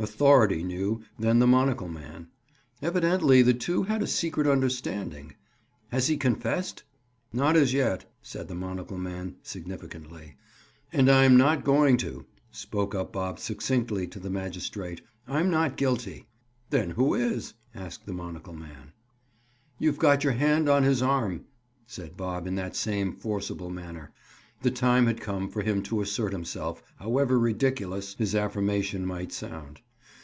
Authority 0.00 0.62
knew, 0.62 1.02
then, 1.18 1.40
the 1.40 1.46
monocle 1.48 1.88
man. 1.88 2.28
Evidently 2.80 3.42
the 3.42 3.52
two 3.52 3.82
had 3.82 4.00
a 4.00 4.06
secret 4.06 4.46
understanding. 4.46 5.34
"Has 5.88 6.06
he 6.06 6.16
confessed?" 6.16 6.84
"Not 7.32 7.56
as 7.56 7.72
yet," 7.74 8.04
said 8.22 8.46
the 8.46 8.54
monocle 8.54 8.96
man 8.96 9.34
significantly. 9.42 10.36
"And 10.92 11.10
I'm 11.10 11.36
not 11.36 11.64
going 11.64 11.96
to," 11.96 12.26
spoke 12.52 12.94
up 12.94 13.12
Bob 13.12 13.40
succinctly 13.40 14.06
to 14.06 14.20
the 14.20 14.30
magistrate. 14.30 15.00
"I'm 15.26 15.50
not 15.50 15.76
guilty." 15.76 16.28
"Then 16.70 16.90
who 16.90 17.14
is?" 17.14 17.54
asked 17.74 18.06
the 18.06 18.12
monocle 18.12 18.54
man. 18.54 18.92
"You've 19.80 19.98
got 19.98 20.22
your 20.22 20.34
hand 20.34 20.68
on 20.68 20.84
his 20.84 21.02
arm," 21.02 21.44
said 21.88 22.16
Bob 22.16 22.46
in 22.46 22.54
that 22.54 22.76
same 22.76 23.16
forcible 23.16 23.68
manner. 23.70 24.12
The 24.62 24.70
time 24.70 25.06
had 25.06 25.20
come 25.20 25.48
for 25.48 25.62
him 25.62 25.82
to 25.84 26.00
assert 26.02 26.30
himself, 26.30 26.84
however 27.00 27.36
ridiculous 27.36 28.14
his 28.14 28.36
affirmation 28.36 29.04
might 29.04 29.32
sound. 29.32 29.80